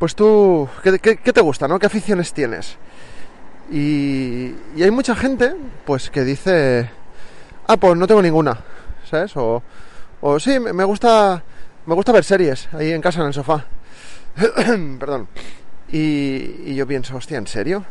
[0.00, 1.78] pues tú, ¿qué, qué, qué te gusta, ¿no?
[1.78, 2.76] ¿Qué aficiones tienes?
[3.70, 6.88] Y, y, hay mucha gente, pues, que dice,
[7.66, 8.58] ah, pues no tengo ninguna,
[9.10, 9.36] ¿sabes?
[9.36, 9.62] O,
[10.20, 11.42] o sí, me gusta,
[11.86, 13.64] me gusta ver series ahí en casa en el sofá.
[15.00, 15.28] Perdón.
[15.90, 17.84] Y, yo pienso, hostia, ¿en serio?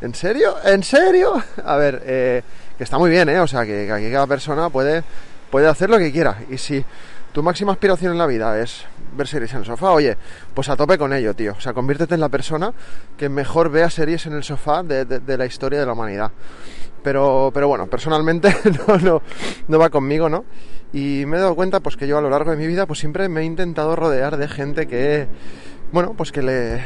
[0.00, 0.56] ¿En serio?
[0.64, 1.42] ¿En serio?
[1.64, 2.42] A ver, eh,
[2.76, 3.40] que está muy bien, ¿eh?
[3.40, 5.02] O sea, que, que cada persona puede,
[5.50, 6.38] puede hacer lo que quiera.
[6.50, 6.84] Y si
[7.32, 10.16] tu máxima aspiración en la vida es ver series en el sofá, oye,
[10.54, 11.54] pues a tope con ello, tío.
[11.56, 12.72] O sea, conviértete en la persona
[13.16, 16.30] que mejor vea series en el sofá de, de, la historia de la humanidad.
[17.02, 18.54] Pero, pero bueno, personalmente
[18.88, 19.22] no, no,
[19.68, 20.44] no va conmigo, ¿no?
[20.92, 22.98] Y me he dado cuenta, pues que yo a lo largo de mi vida, pues
[22.98, 25.28] siempre me he intentado rodear de gente que,
[25.92, 26.82] bueno, pues que le,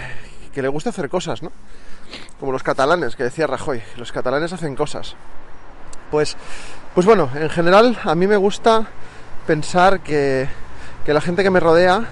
[0.53, 1.53] que le gusta hacer cosas, ¿no?
[2.39, 5.15] Como los catalanes, que decía Rajoy, los catalanes hacen cosas.
[6.11, 6.37] Pues,
[6.95, 8.87] pues bueno, en general a mí me gusta
[9.47, 10.49] pensar que,
[11.11, 12.05] que la gente que me rodea,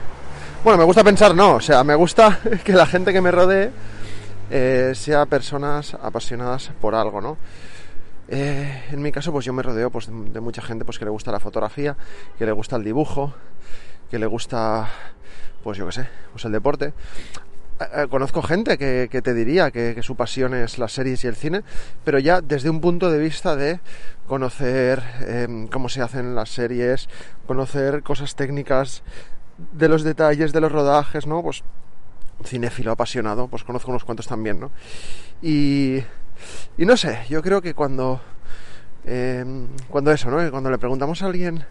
[0.65, 3.71] bueno, me gusta pensar no, o sea, me gusta que la gente que me rodee
[4.51, 7.37] eh, sea personas apasionadas por algo, ¿no?
[8.27, 11.13] Eh, en mi caso, pues yo me rodeo pues, de mucha gente pues, que le
[11.13, 11.97] gusta la fotografía,
[12.39, 13.33] que le gusta el dibujo,
[14.11, 14.89] que le gusta,
[15.63, 16.93] pues yo qué sé, pues el deporte.
[17.81, 21.63] Eh, conozco gente que, te diría que, su pasión es las series y el cine,
[22.05, 23.81] pero ya desde un punto de vista de
[24.27, 27.09] conocer eh, cómo se hacen las series,
[27.47, 29.03] conocer cosas técnicas
[29.73, 31.41] de los detalles de los rodajes, ¿no?
[31.43, 31.63] Pues
[32.45, 34.71] cinéfilo apasionado, pues conozco unos cuantos también, ¿no?
[35.41, 35.99] Y,
[36.77, 38.21] y no sé, yo creo que cuando,
[39.05, 39.45] eh,
[39.89, 40.51] cuando eso, ¿no?
[40.51, 41.65] Cuando le preguntamos a alguien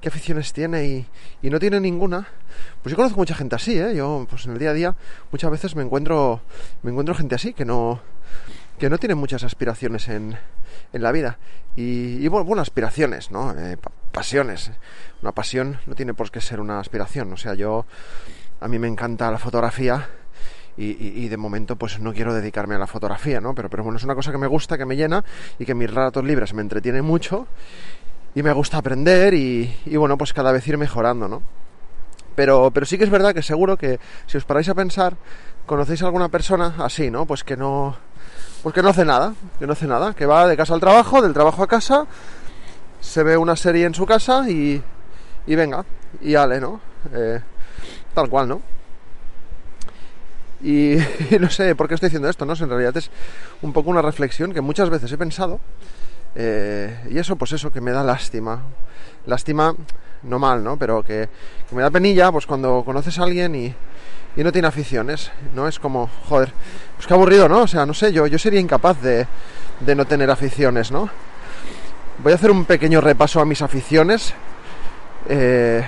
[0.00, 1.06] qué aficiones tiene y,
[1.42, 2.26] y, no tiene ninguna,
[2.82, 3.94] pues yo conozco mucha gente así, ¿eh?
[3.94, 4.96] Yo, pues en el día a día,
[5.30, 6.42] muchas veces me encuentro,
[6.82, 8.00] me encuentro gente así, que no,
[8.78, 10.36] que no tiene muchas aspiraciones en,
[10.92, 11.38] en la vida.
[11.76, 13.52] Y, y bueno, bueno, aspiraciones, ¿no?
[13.52, 13.76] Eh,
[14.12, 14.70] pasiones.
[15.22, 17.32] Una pasión no tiene por qué ser una aspiración.
[17.32, 17.86] O sea, yo,
[18.60, 20.08] a mí me encanta la fotografía
[20.76, 23.54] y, y, y, de momento pues no quiero dedicarme a la fotografía, ¿no?
[23.54, 25.24] Pero, pero bueno, es una cosa que me gusta, que me llena
[25.58, 27.46] y que mis ratos libres me entretiene mucho
[28.34, 31.42] y me gusta aprender y, bueno, pues cada vez ir mejorando, ¿no?
[32.34, 35.16] Pero, pero sí que es verdad que seguro que si os paráis a pensar,
[35.66, 37.26] conocéis a alguna persona así, ¿no?
[37.26, 37.96] Pues que no,
[38.62, 41.22] pues que no hace nada, que no hace nada, que va de casa al trabajo,
[41.22, 42.06] del trabajo a casa,
[43.00, 44.82] se ve una serie en su casa y,
[45.46, 45.84] y venga,
[46.20, 46.80] y ale, ¿no?
[47.12, 47.40] Eh,
[48.14, 48.62] tal cual, ¿no?
[50.60, 50.94] Y,
[51.30, 52.54] y, no sé por qué estoy diciendo esto, ¿no?
[52.54, 53.10] En realidad es
[53.62, 55.60] un poco una reflexión que muchas veces he pensado.
[56.34, 58.62] Eh, y eso, pues eso, que me da lástima.
[59.26, 59.74] Lástima,
[60.22, 60.76] no mal, ¿no?
[60.76, 61.28] Pero que,
[61.72, 63.74] me da penilla, pues cuando conoces a alguien y,
[64.36, 65.68] y, no tiene aficiones, ¿no?
[65.68, 66.52] Es como, joder,
[66.96, 67.62] pues qué aburrido, ¿no?
[67.62, 69.26] O sea, no sé, yo, yo sería incapaz de,
[69.80, 71.08] de no tener aficiones, ¿no?
[72.18, 74.34] Voy a hacer un pequeño repaso a mis aficiones.
[75.28, 75.84] Eh,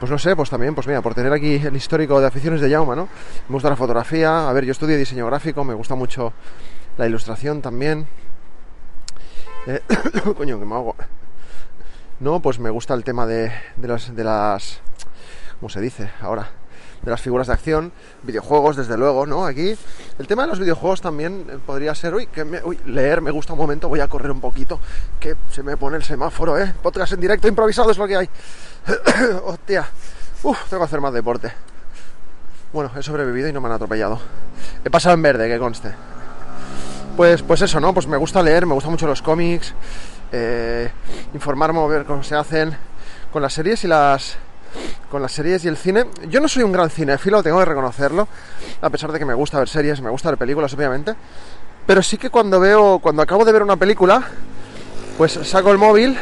[0.00, 2.68] pues no sé, pues también, pues mira, por tener aquí el histórico de aficiones de
[2.68, 3.08] Yauma, ¿no?
[3.48, 6.32] Me gusta la fotografía, a ver, yo estudio diseño gráfico, me gusta mucho
[6.98, 8.06] la ilustración también.
[9.66, 9.80] Eh,
[10.36, 10.96] coño, que me hago.
[12.20, 14.80] No, pues me gusta el tema de, de, las, de las.
[15.60, 16.48] ¿Cómo se dice ahora?
[17.02, 17.92] De las figuras de acción,
[18.22, 19.44] videojuegos, desde luego, ¿no?
[19.44, 19.76] Aquí
[20.18, 23.54] el tema de los videojuegos también podría ser, uy, que me, uy, leer me gusta
[23.54, 24.78] un momento, voy a correr un poquito,
[25.18, 26.72] que se me pone el semáforo, ¿eh?
[26.80, 28.30] Podcast en directo improvisado es lo que hay.
[29.44, 29.88] Hostia.
[30.44, 31.52] Uf, tengo que hacer más deporte.
[32.72, 34.20] Bueno, he sobrevivido y no me han atropellado.
[34.84, 35.92] He pasado en verde, que conste.
[37.16, 37.92] Pues, pues eso, ¿no?
[37.92, 39.74] Pues me gusta leer, me gustan mucho los cómics,
[40.32, 40.90] eh,
[41.34, 42.74] informarme, ver cómo se hacen
[43.32, 44.36] con las series y las
[45.10, 46.06] con las series y el cine.
[46.28, 48.26] Yo no soy un gran cinéfilo, tengo que reconocerlo,
[48.80, 51.14] a pesar de que me gusta ver series, me gusta ver películas, obviamente.
[51.86, 54.22] Pero sí que cuando veo, cuando acabo de ver una película,
[55.18, 56.16] pues saco el móvil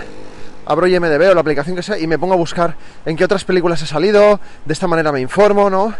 [0.66, 3.44] abro IMDB o la aplicación que sea y me pongo a buscar en qué otras
[3.44, 5.94] películas he salido, de esta manera me informo, ¿no?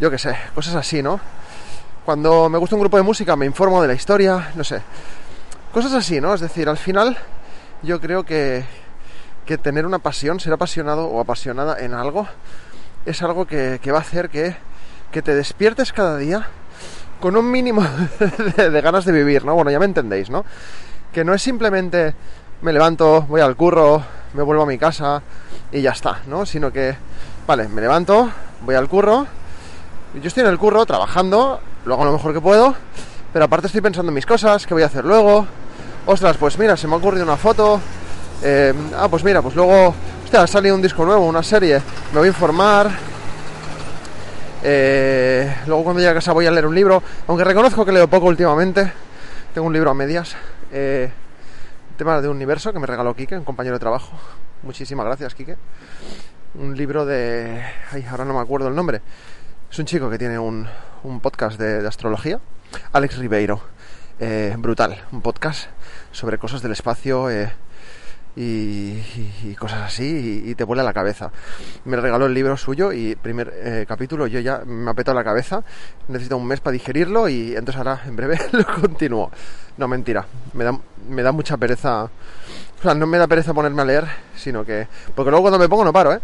[0.00, 1.20] Yo qué sé, cosas así, ¿no?
[2.04, 4.82] Cuando me gusta un grupo de música me informo de la historia, no sé.
[5.72, 6.34] Cosas así, ¿no?
[6.34, 7.16] Es decir, al final
[7.82, 8.62] yo creo que,
[9.46, 12.28] que tener una pasión, ser apasionado o apasionada en algo,
[13.06, 14.54] es algo que, que va a hacer que,
[15.12, 16.46] que te despiertes cada día
[17.20, 17.82] con un mínimo
[18.56, 19.54] de, ganas de vivir, ¿no?
[19.54, 20.44] Bueno, ya me entendéis, ¿no?
[21.10, 22.14] Que no es simplemente
[22.60, 24.02] me levanto, voy al curro,
[24.34, 25.22] me vuelvo a mi casa
[25.72, 26.44] y ya está, ¿no?
[26.44, 26.94] Sino que,
[27.46, 28.30] vale, me levanto,
[28.60, 29.26] voy al curro,
[30.14, 32.74] yo estoy en el curro trabajando, lo hago lo mejor que puedo,
[33.32, 35.46] pero aparte estoy pensando en mis cosas, qué voy a hacer luego.
[36.06, 37.80] Ostras, pues mira, se me ha ocurrido una foto.
[38.42, 39.94] Eh, ah, pues mira, pues luego,
[40.24, 41.80] hostia, ha salido un disco nuevo, una serie,
[42.12, 42.90] me voy a informar.
[44.62, 48.08] Eh, luego cuando llegue a casa voy a leer un libro, aunque reconozco que leo
[48.08, 48.92] poco últimamente.
[49.52, 50.34] Tengo un libro a medias.
[50.72, 51.10] Eh,
[51.96, 54.12] tema de un universo que me regaló Quique, un compañero de trabajo.
[54.62, 55.56] Muchísimas gracias, Quique.
[56.54, 57.62] Un libro de...
[57.92, 59.00] Ay, ahora no me acuerdo el nombre.
[59.70, 60.66] Es un chico que tiene un,
[61.04, 62.40] un podcast de, de, astrología.
[62.92, 63.60] Alex Ribeiro.
[64.18, 65.04] Eh, brutal.
[65.12, 65.68] Un podcast
[66.12, 67.52] sobre cosas del espacio eh,
[68.36, 69.00] y,
[69.44, 71.30] y, cosas así y, y, te vuela la cabeza.
[71.84, 75.24] Me regaló el libro suyo y primer eh, capítulo yo ya me ha petado la
[75.24, 75.62] cabeza.
[76.08, 79.30] Necesito un mes para digerirlo y entonces ahora en breve lo continúo.
[79.76, 80.24] No, mentira.
[80.54, 80.78] Me da,
[81.08, 82.04] me da mucha pereza.
[82.04, 84.04] O sea, no me da pereza ponerme a leer,
[84.36, 84.86] sino que...
[85.14, 86.20] Porque luego cuando me pongo no paro, ¿eh?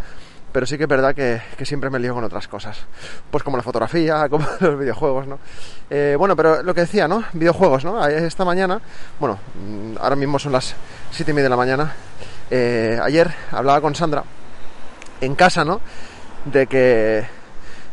[0.53, 2.79] Pero sí que es verdad que, siempre me lío con otras cosas.
[3.31, 5.39] Pues como la fotografía, como los videojuegos, ¿no?
[5.89, 7.25] Eh, bueno, pero lo que decía, ¿no?
[7.33, 8.05] Videojuegos, ¿no?
[8.07, 8.81] Esta mañana,
[9.19, 9.39] bueno,
[10.01, 10.75] ahora mismo son las
[11.13, 11.95] 7 y media de la mañana.
[12.51, 14.25] Eh, ayer hablaba con Sandra
[15.21, 15.81] en casa, ¿no?
[16.45, 17.25] De que,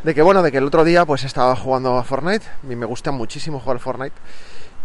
[0.03, 2.45] de que, bueno, de que el otro día pues estaba jugando a Fortnite.
[2.63, 4.15] Mí me gusta muchísimo jugar a Fortnite.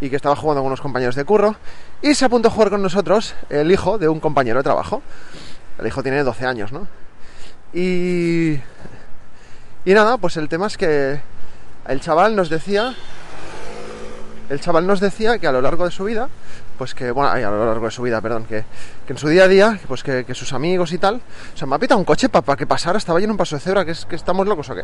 [0.00, 1.54] Y que estaba jugando con unos compañeros de curro.
[2.02, 5.00] Y se apuntó a jugar con nosotros el hijo de un compañero de trabajo.
[5.78, 6.88] El hijo tiene 12 años, ¿no?
[7.72, 8.52] Y,
[9.84, 11.20] y nada, pues el tema es que
[11.88, 12.94] el chaval nos decía,
[14.50, 16.28] el chaval nos decía que a lo largo de su vida,
[16.76, 18.64] pues que, bueno, a lo largo de su vida, perdón, que,
[19.06, 21.16] que en su día a día, pues que, que, sus amigos y tal,
[21.54, 23.36] o sea, me ha pitado un coche para pa que pasara, estaba yo en un
[23.36, 24.82] paso de cebra, que, es, que estamos locos o qué.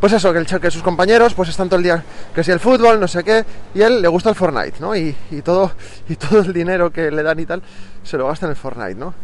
[0.00, 2.60] Pues eso, que, el, que sus compañeros pues están todo el día, que si el
[2.60, 3.44] fútbol, no sé qué,
[3.74, 4.94] y él le gusta el Fortnite, ¿no?
[4.94, 5.72] Y, y, todo,
[6.08, 7.62] y todo el dinero que le dan y tal,
[8.04, 9.14] se lo gasta en el Fortnite, ¿no?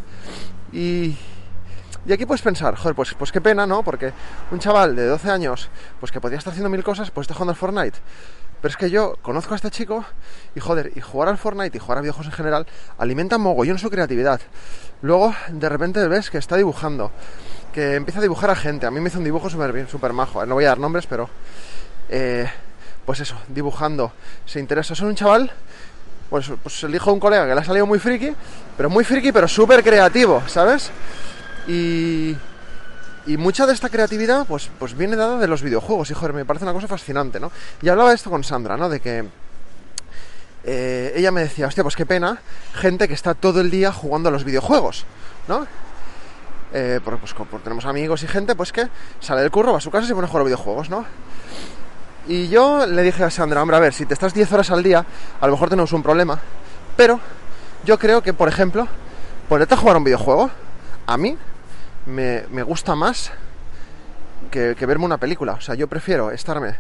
[0.72, 1.16] Y,
[2.06, 3.82] y aquí puedes pensar, joder, pues, pues qué pena, ¿no?
[3.82, 4.12] Porque
[4.50, 5.68] un chaval de 12 años,
[6.00, 7.98] pues que podría estar haciendo mil cosas, pues está jugando al Fortnite.
[8.60, 10.04] Pero es que yo conozco a este chico
[10.54, 12.66] y joder, y jugar al Fortnite y jugar a videojuegos en general
[12.98, 14.40] alimenta mogollón su creatividad.
[15.02, 17.10] Luego, de repente ves que está dibujando,
[17.72, 18.86] que empieza a dibujar a gente.
[18.86, 20.44] A mí me hizo un dibujo súper súper majo.
[20.46, 21.28] No voy a dar nombres, pero...
[22.08, 22.48] Eh,
[23.04, 24.12] pues eso, dibujando.
[24.46, 24.94] Se interesa.
[24.94, 25.52] Es un chaval
[26.30, 28.34] pues, pues el hijo de un colega que le ha salido muy friki,
[28.76, 30.90] pero muy friki, pero súper creativo, ¿sabes?
[31.66, 32.36] Y,
[33.26, 36.44] y mucha de esta creatividad pues, pues viene dada de los videojuegos y joder, me
[36.44, 37.50] parece una cosa fascinante, ¿no?
[37.80, 38.88] Y hablaba esto con Sandra, ¿no?
[38.88, 39.24] De que
[40.64, 42.38] eh, ella me decía, hostia, pues qué pena,
[42.74, 45.04] gente que está todo el día jugando a los videojuegos,
[45.48, 45.66] ¿no?
[46.72, 48.88] Eh, porque, pues, porque tenemos amigos y gente pues que
[49.20, 51.04] sale del curro, va a su casa y se pone a jugar a videojuegos, ¿no?
[52.26, 54.82] Y yo le dije a Sandra, hombre, a ver, si te estás 10 horas al
[54.82, 55.04] día,
[55.40, 56.40] a lo mejor tenemos un problema,
[56.96, 57.20] pero
[57.84, 58.88] yo creo que, por ejemplo,
[59.48, 60.50] ponerte a jugar un videojuego,
[61.06, 61.36] a mí
[62.06, 63.32] me, me gusta más
[64.50, 65.54] que, verme una película.
[65.54, 66.76] O sea, yo prefiero estarme,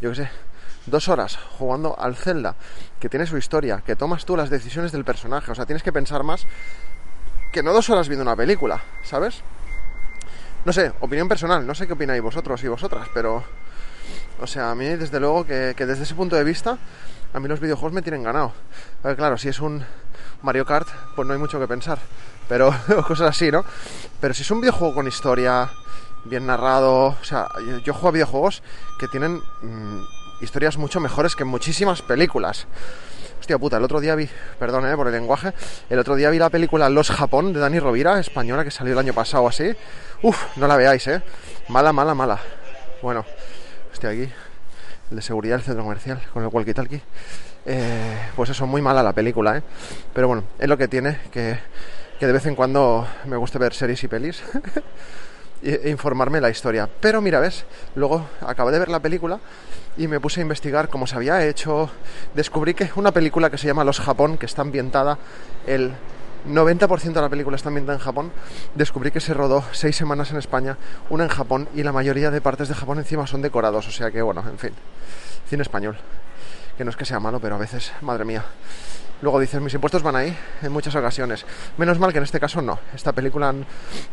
[0.00, 0.30] yo qué sé,
[0.86, 2.54] dos horas jugando al Zelda,
[2.98, 5.50] que tiene su historia, que tomas tú las decisiones del personaje.
[5.50, 6.46] O sea, tienes que pensar más
[7.52, 9.42] que no dos horas viendo una película, ¿sabes?
[10.64, 13.44] No sé, opinión personal, no sé qué opináis vosotros y vosotras, pero...
[14.40, 16.78] O sea, a mí desde luego que, desde ese punto de vista,
[17.32, 18.52] a mí los videojuegos me tienen ganado.
[19.16, 19.84] Claro, si es un
[20.40, 21.98] Mario Kart, pues no hay mucho que pensar
[22.48, 22.74] pero
[23.06, 23.64] cosas así, ¿no?
[24.20, 25.70] Pero si es un videojuego con historia,
[26.24, 27.48] bien narrado, o sea,
[27.84, 28.62] yo, juego a videojuegos
[28.98, 30.02] que tienen mmm,
[30.40, 32.66] historias mucho mejores que muchísimas películas.
[33.40, 35.52] Hostia puta, el otro día vi, perdón eh, por el lenguaje,
[35.90, 38.98] el otro día vi la película Los Japón de Dani Rovira, española, que salió el
[39.00, 39.74] año pasado así.
[40.22, 41.22] Uf, no la veáis, eh.
[41.68, 42.38] Mala, mala, mala.
[43.02, 43.24] Bueno,
[43.92, 44.32] estoy aquí,
[45.10, 47.00] el de seguridad del centro comercial, con el walkie-talkie.
[47.66, 49.62] Eh, pues eso, muy mala la película, eh.
[50.12, 51.58] Pero bueno, es lo que tiene, que
[52.22, 54.44] que de vez en cuando me gusta ver series y pelis
[55.60, 56.88] e informarme la historia.
[57.00, 57.64] Pero mira, ves,
[57.96, 59.40] luego acabé de ver la película
[59.96, 61.90] y me puse a investigar cómo se había hecho.
[62.32, 65.18] Descubrí que una película que se llama Los Japón, que está ambientada,
[65.66, 65.90] el
[66.48, 68.30] 90% de la película está ambientada en Japón.
[68.76, 70.78] Descubrí que se rodó seis semanas en España,
[71.10, 73.88] una en Japón y la mayoría de partes de Japón encima son decorados.
[73.88, 74.70] O sea que, bueno, en fin,
[75.48, 75.98] cine español.
[76.76, 78.44] Que no es que sea malo, pero a veces, madre mía.
[79.22, 81.46] Luego dices, mis impuestos van ahí en muchas ocasiones.
[81.76, 82.80] Menos mal que en este caso no.
[82.92, 83.54] Esta película,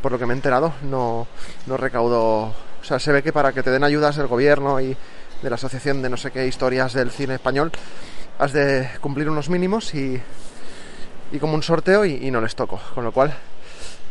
[0.01, 1.27] por lo que me he enterado, no,
[1.65, 2.53] no recaudó...
[2.81, 4.95] O sea, se ve que para que te den ayudas del gobierno y
[5.41, 7.71] de la asociación de no sé qué historias del cine español,
[8.37, 10.21] has de cumplir unos mínimos y,
[11.31, 12.79] y como un sorteo y, no les toco.
[12.93, 13.33] Con lo cual,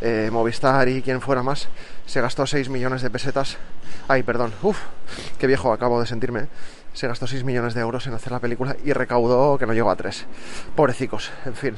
[0.01, 1.69] eh, Movistar y quien fuera más
[2.05, 3.57] se gastó 6 millones de pesetas.
[4.07, 4.79] Ay, perdón, uff,
[5.37, 6.47] qué viejo acabo de sentirme.
[6.93, 9.91] Se gastó 6 millones de euros en hacer la película y recaudó que no llegó
[9.91, 10.25] a 3.
[10.75, 11.75] Pobrecicos, en fin.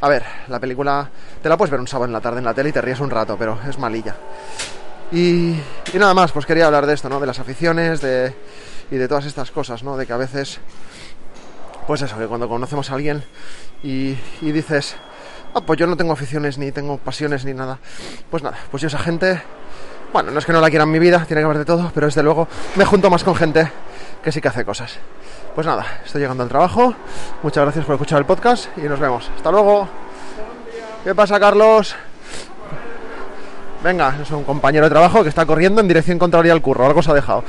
[0.00, 1.10] A ver, la película
[1.42, 3.00] te la puedes ver un sábado en la tarde en la tele y te ríes
[3.00, 4.14] un rato, pero es malilla.
[5.10, 5.52] Y,
[5.92, 7.20] y nada más, pues quería hablar de esto, ¿no?
[7.20, 8.34] De las aficiones, de,
[8.92, 9.96] y de todas estas cosas, ¿no?
[9.96, 10.60] De que a veces,
[11.86, 13.24] pues eso, que cuando conocemos a alguien
[13.82, 14.96] y, dices,
[15.54, 17.78] ah, pues yo no tengo aficiones, ni tengo pasiones, ni nada.
[18.30, 19.42] Pues nada, pues yo esa gente,
[20.12, 21.90] bueno, no es que no la quiera en mi vida, tiene que haber de todo,
[21.94, 23.70] pero desde luego me junto más con gente
[24.22, 24.98] que sí que hace cosas.
[25.54, 26.94] Pues nada, estoy llegando al trabajo.
[27.42, 29.30] Muchas gracias por escuchar el podcast y nos vemos.
[29.36, 29.88] Hasta luego.
[31.04, 31.94] ¿Qué pasa, Carlos?
[33.82, 37.02] Venga, es un compañero de trabajo que está corriendo en dirección contraria al curro, algo
[37.02, 37.42] se ha dejado.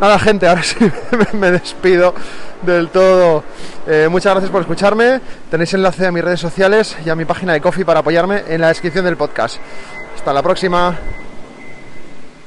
[0.00, 0.78] Nada, gente, ahora sí
[1.34, 2.14] me despido
[2.62, 3.44] del todo.
[3.86, 5.20] Eh, muchas gracias por escucharme.
[5.50, 8.62] Tenéis enlace a mis redes sociales y a mi página de Coffee para apoyarme en
[8.62, 9.58] la descripción del podcast.
[10.16, 10.96] Hasta la próxima.